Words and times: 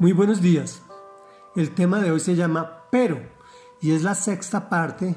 Muy 0.00 0.12
buenos 0.12 0.42
días. 0.42 0.82
El 1.54 1.72
tema 1.72 2.00
de 2.00 2.10
hoy 2.10 2.18
se 2.18 2.34
llama 2.34 2.88
Pero 2.90 3.20
y 3.80 3.92
es 3.92 4.02
la 4.02 4.16
sexta 4.16 4.68
parte 4.68 5.14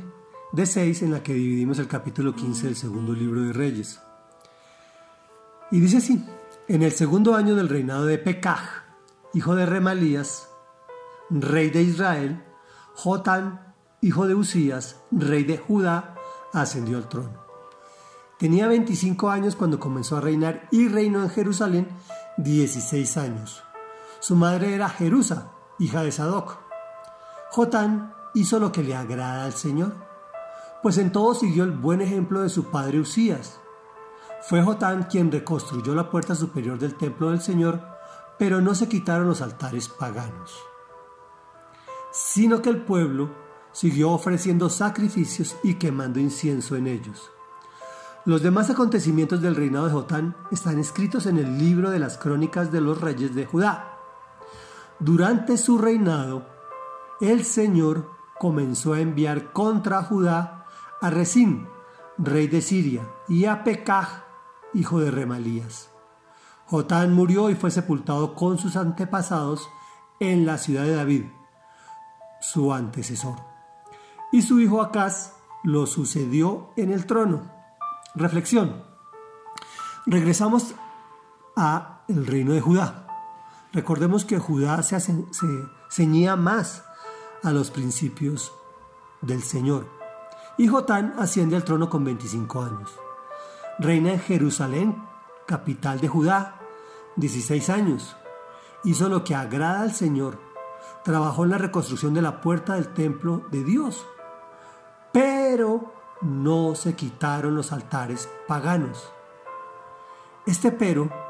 de 0.51 0.65
seis 0.67 1.01
en 1.01 1.11
la 1.11 1.23
que 1.23 1.33
dividimos 1.33 1.79
el 1.79 1.87
capítulo 1.87 2.35
15 2.35 2.67
del 2.67 2.75
segundo 2.75 3.13
libro 3.13 3.41
de 3.41 3.53
Reyes. 3.53 3.99
Y 5.71 5.79
dice 5.79 5.97
así, 5.97 6.23
en 6.67 6.83
el 6.83 6.91
segundo 6.91 7.33
año 7.33 7.55
del 7.55 7.69
reinado 7.69 8.05
de 8.05 8.19
Pekaj, 8.19 8.61
hijo 9.33 9.55
de 9.55 9.65
Remalías, 9.65 10.47
rey 11.31 11.71
de 11.71 11.81
Israel, 11.81 12.43
Jotán, 12.93 13.73
hijo 14.01 14.27
de 14.27 14.35
Usías, 14.35 15.01
rey 15.09 15.43
de 15.43 15.57
Judá, 15.57 16.13
ascendió 16.53 16.97
al 16.97 17.09
trono. 17.09 17.43
Tenía 18.37 18.67
25 18.67 19.31
años 19.31 19.55
cuando 19.55 19.79
comenzó 19.79 20.17
a 20.17 20.21
reinar 20.21 20.67
y 20.69 20.87
reinó 20.87 21.23
en 21.23 21.31
Jerusalén 21.31 21.87
16 22.37 23.17
años. 23.17 23.63
Su 24.19 24.35
madre 24.35 24.73
era 24.73 24.89
Jerusa, 24.89 25.51
hija 25.79 26.01
de 26.01 26.11
Sadoc. 26.11 26.57
Jotán 27.51 28.13
hizo 28.33 28.59
lo 28.59 28.71
que 28.71 28.83
le 28.83 28.95
agrada 28.95 29.45
al 29.45 29.53
Señor, 29.53 29.93
pues 30.81 30.97
en 30.97 31.11
todo 31.11 31.33
siguió 31.33 31.63
el 31.63 31.71
buen 31.71 32.01
ejemplo 32.01 32.41
de 32.41 32.49
su 32.49 32.65
padre 32.65 32.99
Usías. 32.99 33.59
Fue 34.41 34.61
Jotán 34.61 35.03
quien 35.03 35.31
reconstruyó 35.31 35.95
la 35.95 36.09
puerta 36.09 36.35
superior 36.35 36.77
del 36.79 36.95
templo 36.95 37.29
del 37.29 37.41
Señor, 37.41 37.81
pero 38.37 38.61
no 38.61 38.75
se 38.75 38.87
quitaron 38.87 39.27
los 39.27 39.41
altares 39.41 39.87
paganos, 39.87 40.55
sino 42.11 42.61
que 42.61 42.69
el 42.69 42.83
pueblo 42.83 43.29
siguió 43.71 44.11
ofreciendo 44.11 44.69
sacrificios 44.69 45.55
y 45.63 45.75
quemando 45.75 46.19
incienso 46.19 46.75
en 46.75 46.87
ellos. 46.87 47.31
Los 48.25 48.41
demás 48.41 48.69
acontecimientos 48.69 49.41
del 49.41 49.55
reinado 49.55 49.85
de 49.85 49.93
Jotán 49.93 50.35
están 50.51 50.79
escritos 50.79 51.25
en 51.27 51.37
el 51.37 51.57
libro 51.57 51.89
de 51.89 51.99
las 51.99 52.17
crónicas 52.17 52.71
de 52.71 52.81
los 52.81 52.99
reyes 52.99 53.33
de 53.33 53.45
Judá. 53.45 53.96
Durante 54.99 55.57
su 55.57 55.77
reinado, 55.77 56.47
el 57.21 57.45
Señor 57.45 58.09
comenzó 58.39 58.93
a 58.93 58.99
enviar 58.99 59.51
contra 59.53 60.01
Judá 60.01 60.65
a 61.01 61.09
Resín, 61.11 61.67
rey 62.17 62.47
de 62.47 62.61
Siria, 62.61 63.07
y 63.27 63.45
a 63.45 63.63
Pekaj, 63.63 64.23
hijo 64.73 64.99
de 64.99 65.11
Remalías. 65.11 65.91
Jotán 66.65 67.13
murió 67.13 67.49
y 67.51 67.55
fue 67.55 67.69
sepultado 67.69 68.33
con 68.33 68.57
sus 68.57 68.75
antepasados 68.75 69.69
en 70.19 70.45
la 70.47 70.57
ciudad 70.57 70.83
de 70.83 70.95
David, 70.95 71.25
su 72.41 72.73
antecesor. 72.73 73.35
Y 74.31 74.41
su 74.41 74.59
hijo 74.59 74.81
Acaz 74.81 75.33
lo 75.63 75.85
sucedió 75.85 76.71
en 76.75 76.91
el 76.91 77.05
trono. 77.05 77.51
Reflexión. 78.15 78.83
Regresamos 80.07 80.73
a 81.55 82.01
el 82.07 82.25
reino 82.25 82.53
de 82.53 82.61
Judá. 82.61 83.06
Recordemos 83.77 84.25
que 84.25 84.39
Judá 84.39 84.81
se, 84.81 84.97
ceñía 85.87 86.35
más 86.35 86.83
a 87.43 87.51
los 87.51 87.69
principios 87.69 88.51
del 89.21 89.43
Señor. 89.43 89.85
Y 90.57 90.67
Jotán 90.67 91.13
asciende 91.19 91.55
al 91.55 91.63
trono 91.63 91.87
con 91.87 92.03
25 92.03 92.59
años. 92.59 92.89
Reina 93.77 94.13
en 94.13 94.19
Jerusalén, 94.19 95.03
capital 95.45 95.99
de 95.99 96.07
Judá, 96.07 96.59
16 97.17 97.69
años. 97.69 98.17
Hizo 98.83 99.09
lo 99.09 99.23
que 99.23 99.35
agrada 99.35 99.81
al 99.81 99.93
Señor. 99.93 100.39
Trabajó 101.03 101.43
en 101.43 101.51
la 101.51 101.59
reconstrucción 101.59 102.15
de 102.15 102.23
la 102.23 102.41
puerta 102.41 102.73
del 102.73 102.95
templo 102.95 103.43
de 103.51 103.63
Dios. 103.63 104.07
Pero 105.13 105.93
no 106.21 106.73
se 106.73 106.95
quitaron 106.95 107.53
los 107.53 107.71
altares 107.71 108.27
paganos. 108.47 109.07
Este 110.47 110.71
pero 110.71 111.26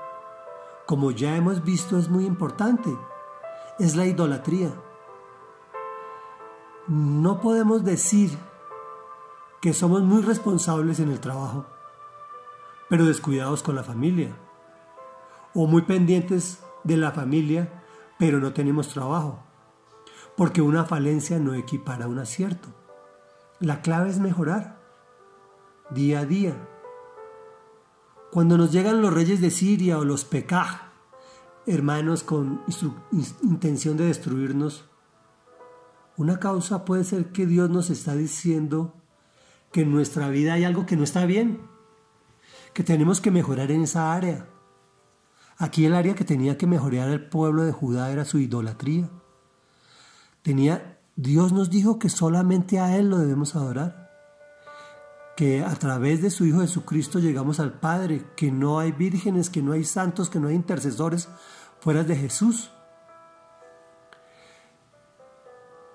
como 0.87 1.11
ya 1.11 1.35
hemos 1.35 1.63
visto, 1.63 1.99
es 1.99 2.09
muy 2.09 2.25
importante. 2.25 2.97
Es 3.77 3.95
la 3.97 4.05
idolatría. 4.05 4.73
No 6.87 7.41
podemos 7.41 7.83
decir 7.83 8.31
que 9.61 9.73
somos 9.73 10.01
muy 10.01 10.21
responsables 10.21 11.01
en 11.01 11.11
el 11.11 11.19
trabajo, 11.19 11.65
pero 12.89 13.05
descuidados 13.05 13.63
con 13.63 13.75
la 13.75 13.83
familia. 13.83 14.33
O 15.53 15.67
muy 15.67 15.81
pendientes 15.81 16.63
de 16.85 16.95
la 16.95 17.11
familia, 17.11 17.83
pero 18.17 18.39
no 18.39 18.53
tenemos 18.53 18.87
trabajo. 18.87 19.43
Porque 20.37 20.61
una 20.61 20.85
falencia 20.85 21.37
no 21.37 21.53
equipara 21.53 22.07
un 22.07 22.19
acierto. 22.19 22.69
La 23.59 23.81
clave 23.81 24.09
es 24.09 24.19
mejorar 24.19 24.79
día 25.89 26.21
a 26.21 26.25
día 26.25 26.55
cuando 28.37 28.55
nos 28.55 28.71
llegan 28.71 29.01
los 29.01 29.11
reyes 29.11 29.41
de 29.41 29.49
Siria 29.49 29.97
o 29.97 30.05
los 30.05 30.23
Pekaj, 30.23 30.91
hermanos 31.65 32.21
con 32.21 32.61
intención 33.41 33.97
de 33.97 34.05
destruirnos, 34.05 34.85
una 36.17 36.39
causa 36.39 36.85
puede 36.85 37.03
ser 37.03 37.31
que 37.31 37.47
Dios 37.47 37.71
nos 37.71 37.89
está 37.89 38.13
diciendo 38.13 38.93
que 39.71 39.81
en 39.81 39.91
nuestra 39.91 40.29
vida 40.29 40.53
hay 40.53 40.65
algo 40.65 40.85
que 40.85 40.95
no 40.95 41.03
está 41.03 41.25
bien, 41.25 41.61
que 42.75 42.83
tenemos 42.83 43.21
que 43.21 43.31
mejorar 43.31 43.71
en 43.71 43.81
esa 43.81 44.13
área. 44.13 44.47
Aquí 45.57 45.87
el 45.87 45.95
área 45.95 46.13
que 46.13 46.23
tenía 46.23 46.59
que 46.59 46.67
mejorar 46.67 47.09
el 47.09 47.27
pueblo 47.27 47.63
de 47.63 47.71
Judá 47.71 48.11
era 48.11 48.23
su 48.23 48.37
idolatría. 48.37 49.09
Tenía, 50.43 50.99
Dios 51.15 51.53
nos 51.53 51.71
dijo 51.71 51.97
que 51.97 52.09
solamente 52.09 52.77
a 52.77 52.97
Él 52.97 53.09
lo 53.09 53.17
debemos 53.17 53.55
adorar 53.55 54.06
que 55.37 55.63
a 55.63 55.75
través 55.75 56.23
de 56.23 56.31
su 56.31 56.45
Hijo 56.45 56.61
Jesucristo 56.61 57.19
llegamos 57.19 57.59
al 57.59 57.73
Padre, 57.73 58.25
que 58.35 58.51
no 58.51 58.79
hay 58.79 58.91
vírgenes, 58.91 59.51
que 59.51 59.61
no 59.61 59.73
hay 59.73 59.83
santos, 59.83 60.31
que 60.31 60.39
no 60.39 60.47
hay 60.47 60.55
intercesores 60.55 61.29
fuera 61.79 62.03
de 62.03 62.15
Jesús. 62.15 62.71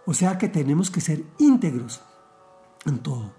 O 0.07 0.15
sea 0.15 0.39
que 0.39 0.49
tenemos 0.49 0.93
que 0.93 1.01
ser 1.01 1.25
íntegros 1.39 2.03
en 2.87 3.01
todo. 3.01 3.33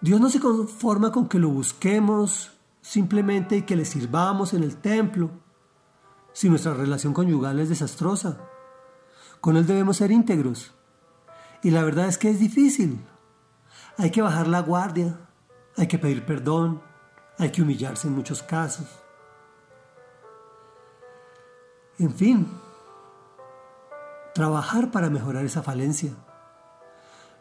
Dios 0.00 0.22
no 0.22 0.30
se 0.30 0.40
conforma 0.40 1.12
con 1.12 1.28
que 1.28 1.38
lo 1.38 1.50
busquemos 1.50 2.52
simplemente 2.80 3.58
y 3.58 3.62
que 3.62 3.76
le 3.76 3.84
sirvamos 3.84 4.54
en 4.54 4.62
el 4.62 4.76
templo, 4.76 5.30
si 6.32 6.48
nuestra 6.48 6.72
relación 6.72 7.12
conyugal 7.12 7.60
es 7.60 7.68
desastrosa. 7.68 8.40
Con 9.42 9.58
Él 9.58 9.66
debemos 9.66 9.98
ser 9.98 10.12
íntegros. 10.12 10.72
Y 11.62 11.72
la 11.72 11.84
verdad 11.84 12.06
es 12.06 12.16
que 12.16 12.30
es 12.30 12.40
difícil, 12.40 13.04
hay 13.98 14.10
que 14.12 14.22
bajar 14.22 14.46
la 14.46 14.60
guardia, 14.60 15.18
hay 15.76 15.88
que 15.88 15.98
pedir 15.98 16.24
perdón, 16.24 16.80
hay 17.36 17.50
que 17.50 17.62
humillarse 17.62 18.06
en 18.06 18.14
muchos 18.14 18.44
casos. 18.44 18.86
En 21.98 22.14
fin, 22.14 22.46
trabajar 24.34 24.92
para 24.92 25.10
mejorar 25.10 25.44
esa 25.44 25.64
falencia. 25.64 26.12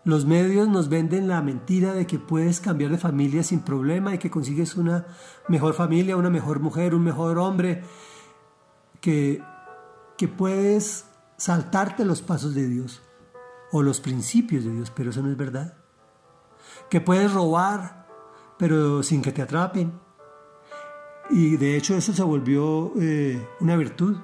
Los 0.03 0.25
medios 0.25 0.67
nos 0.67 0.89
venden 0.89 1.27
la 1.27 1.43
mentira 1.43 1.93
de 1.93 2.07
que 2.07 2.17
puedes 2.17 2.59
cambiar 2.59 2.89
de 2.89 2.97
familia 2.97 3.43
sin 3.43 3.59
problema 3.59 4.15
y 4.15 4.17
que 4.17 4.31
consigues 4.31 4.75
una 4.75 5.05
mejor 5.47 5.75
familia, 5.75 6.17
una 6.17 6.31
mejor 6.31 6.59
mujer, 6.59 6.95
un 6.95 7.03
mejor 7.03 7.37
hombre, 7.37 7.83
que, 8.99 9.43
que 10.17 10.27
puedes 10.27 11.05
saltarte 11.35 12.03
los 12.03 12.23
pasos 12.23 12.55
de 12.55 12.67
Dios 12.67 13.03
o 13.71 13.83
los 13.83 13.99
principios 13.99 14.63
de 14.63 14.71
Dios, 14.71 14.91
pero 14.95 15.11
eso 15.11 15.21
no 15.21 15.29
es 15.29 15.37
verdad 15.37 15.77
que 16.89 17.01
puedes 17.01 17.33
robar, 17.33 18.07
pero 18.57 19.03
sin 19.03 19.21
que 19.21 19.31
te 19.31 19.41
atrapen. 19.41 19.99
Y 21.29 21.57
de 21.57 21.75
hecho 21.75 21.95
eso 21.95 22.13
se 22.13 22.23
volvió 22.23 22.93
eh, 22.99 23.45
una 23.59 23.75
virtud, 23.75 24.17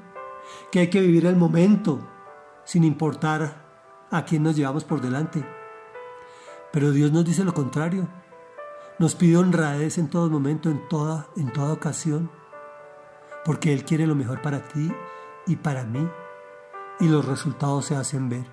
que 0.71 0.79
hay 0.79 0.89
que 0.89 1.01
vivir 1.01 1.25
el 1.25 1.35
momento, 1.35 2.07
sin 2.63 2.83
importar 2.83 3.63
a 4.11 4.25
quién 4.25 4.43
nos 4.43 4.55
llevamos 4.55 4.83
por 4.83 5.01
delante. 5.01 5.45
Pero 6.71 6.91
Dios 6.91 7.11
nos 7.11 7.25
dice 7.25 7.43
lo 7.43 7.53
contrario. 7.53 8.07
Nos 8.99 9.15
pide 9.15 9.37
honradez 9.37 9.97
en 9.97 10.09
todo 10.09 10.29
momento, 10.29 10.69
en 10.69 10.87
toda, 10.87 11.27
en 11.35 11.51
toda 11.51 11.73
ocasión, 11.73 12.31
porque 13.43 13.73
Él 13.73 13.83
quiere 13.83 14.07
lo 14.07 14.15
mejor 14.15 14.41
para 14.41 14.67
ti 14.67 14.91
y 15.47 15.55
para 15.55 15.83
mí, 15.83 16.07
y 16.99 17.07
los 17.07 17.25
resultados 17.25 17.85
se 17.85 17.95
hacen 17.95 18.29
ver. 18.29 18.45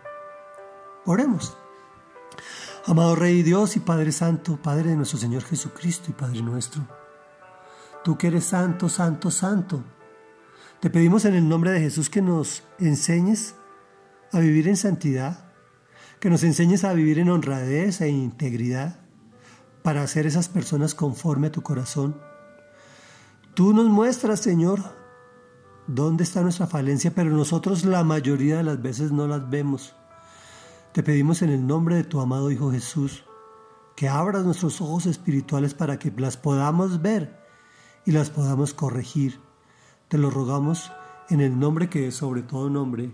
Oremos. 1.05 1.57
Amado 2.87 3.15
Rey 3.15 3.43
Dios 3.43 3.77
y 3.77 3.81
Padre 3.81 4.11
Santo, 4.11 4.56
Padre 4.56 4.91
de 4.91 4.97
nuestro 4.97 5.19
Señor 5.19 5.43
Jesucristo 5.43 6.06
y 6.09 6.15
Padre 6.15 6.41
nuestro, 6.41 6.88
tú 8.03 8.17
que 8.17 8.29
eres 8.29 8.44
santo, 8.44 8.88
santo, 8.88 9.31
santo, 9.31 9.85
te 10.81 10.88
pedimos 10.88 11.27
en 11.27 11.35
el 11.35 11.47
nombre 11.47 11.73
de 11.73 11.81
Jesús 11.81 12.09
que 12.09 12.23
nos 12.23 12.62
enseñes 12.79 13.55
a 14.32 14.41
vivir 14.41 14.67
en 14.67 14.79
santidad, 14.79 15.53
que 16.21 16.31
nos 16.31 16.43
enseñes 16.43 16.85
a 16.85 16.94
vivir 16.94 17.19
en 17.19 17.29
honradez 17.29 18.00
e 18.00 18.09
integridad 18.09 18.99
para 19.83 20.03
hacer 20.03 20.26
esas 20.26 20.49
personas 20.49 20.94
conforme 20.94 21.49
a 21.49 21.53
tu 21.53 21.61
corazón. 21.61 22.19
Tú 23.53 23.75
nos 23.75 23.91
muestras, 23.91 24.41
Señor, 24.41 24.81
dónde 25.87 26.25
está 26.25 26.41
nuestra 26.41 26.67
falencia, 26.67 27.12
pero 27.15 27.31
nosotros 27.31 27.85
la 27.85 28.05
mayoría 28.05 28.56
de 28.56 28.62
las 28.62 28.81
veces 28.81 29.12
no 29.12 29.26
las 29.26 29.50
vemos. 29.50 29.94
Te 30.93 31.05
pedimos 31.05 31.43
en 31.43 31.51
el 31.51 31.65
nombre 31.65 31.95
de 31.95 32.03
tu 32.03 32.21
amado 32.21 32.51
Hijo 32.51 32.73
Jesús 32.73 33.25
que 33.95 34.09
abras 34.09 34.45
nuestros 34.45 34.81
ojos 34.81 35.07
espirituales 35.07 35.73
para 35.73 36.01
que 36.01 36.13
las 36.17 36.37
podamos 36.37 37.01
ver 37.01 37.39
y 38.05 38.11
las 38.11 38.31
podamos 38.31 38.75
corregir. 38.75 39.41
Te 40.09 40.19
lo 40.19 40.31
rogamos 40.31 40.91
en 41.29 41.41
el 41.41 41.57
nombre 41.57 41.89
que 41.89 42.09
es 42.09 42.17
sobre 42.17 42.43
todo 42.43 42.69
nombre, 42.71 43.13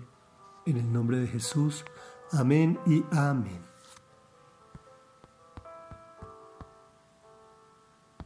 en 0.65 0.79
el 0.79 0.91
nombre 0.91 1.19
de 1.19 1.27
Jesús. 1.27 1.85
Amén 2.33 2.79
y 2.87 3.05
amén. 3.13 3.76